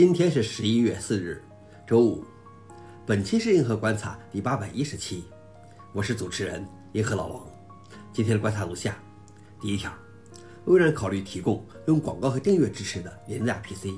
[0.00, 1.44] 今天是十一月四日，
[1.86, 2.24] 周五。
[3.04, 5.24] 本期是银河观察第八百一十期，
[5.92, 7.46] 我是主持人银河老王。
[8.10, 8.96] 今天的观察如下：
[9.60, 9.92] 第一条，
[10.64, 13.88] 微软考虑提供用广告和订阅支持的廉价 PC。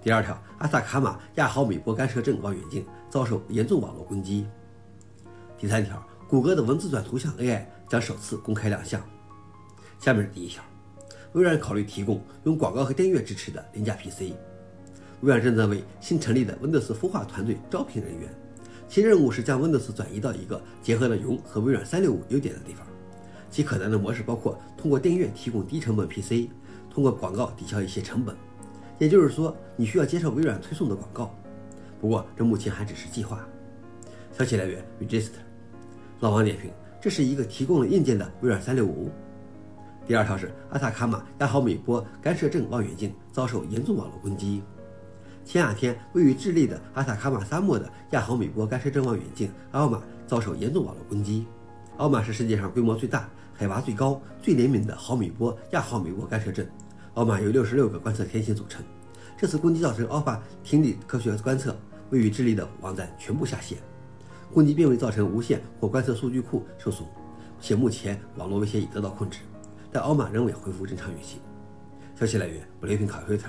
[0.00, 4.46] 第二条，阿萨卡马亚毫米波干涉症望远镜遭受严重网络攻击。
[5.58, 9.02] 第三条，谷歌的文字转图像 AI 将首次公开亮相。
[9.98, 10.62] 下面是第一条，
[11.32, 14.34] 微软考虑提供用广告和订阅支持的廉价 PC。
[15.24, 18.28] 微软正在为新成立的 Windows 孵化团队招聘人员，
[18.86, 22.86] 其任务是将 Windows 转移到一个结合了云和微软365优点的地方。
[23.50, 26.50] 其可能的模式包括通过订阅提供低成本 PC，
[26.90, 28.36] 通过广告抵消一些成本。
[28.98, 31.34] 也就是说，你需要接受微软推送的广告。
[32.02, 33.48] 不过，这目前还只是计划。
[34.36, 35.40] 消息来源：Register。
[36.20, 36.70] 老王点评：
[37.00, 39.08] 这是一个提供了硬件的微软365。
[40.06, 44.62] 第二条是阿塔卡马亚毫米波干涉症望远镜遭受严重网络攻击。
[45.44, 51.46] 前两天，位于智利的阿塔卡马沙漠的亚毫米波干涉症望远镜奥马遭受严重网络攻击。
[51.98, 56.66] 奥马是世界上规模最大、海拔最高、最灵敏的毫米波亚毫米波干涉阵。
[57.12, 58.82] 奥马由六十六个观测天线组成。
[59.36, 61.76] 这次攻击造成奥法听力科学观测
[62.10, 63.76] 位于智利的网站全部下线。
[64.52, 67.04] 攻击并未造成无线或观测数据库受损，
[67.60, 69.40] 且目前网络威胁已得到控制，
[69.92, 71.38] 但奥马仍未恢复正常运行。
[72.18, 73.48] 消息来源：布雷平卡推特。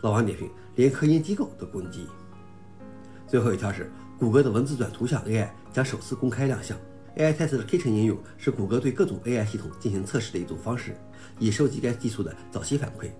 [0.00, 2.06] 老王点评：连科研机构都攻击。
[3.26, 6.78] 最后一条是，谷歌的文字转图像 AI 将首次公开亮相。
[7.16, 10.96] AI Test 的 Kitchen 应用是谷歌对各种 AI 系统进行测试的一种方式，
[11.40, 13.10] 以收集该技术的早期反馈。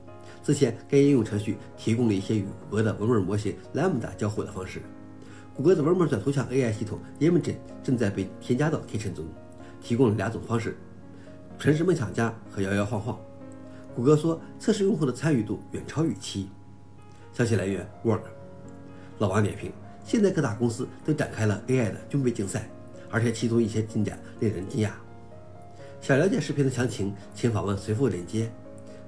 [0.41, 4.81] 之前，该应用程序提供了一些与谷歌的文本模型 Lambda 交互的方式。
[5.53, 9.27] 谷歌的文本转图像 AI 系统 Imagen 正在被添加到 Kitchen 中，
[9.83, 10.77] 提供了两种方式：
[11.59, 13.19] 城市梦想家和摇摇晃晃。
[13.97, 16.49] 谷歌说，测试用户的参与度远超预期。
[17.39, 18.23] 消息来源：Work。
[19.19, 19.71] 老王点评：
[20.05, 22.69] 现在各大公司都展开了 AI 的军备竞赛，
[23.13, 24.91] 而且其中一些进展令人惊讶。
[26.01, 28.51] 想了解视频的详情，请访问随附链接。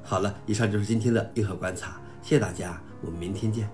[0.04, 3.68] 好了，以上就是今天的硬核观察，谢谢大家，我们明天见。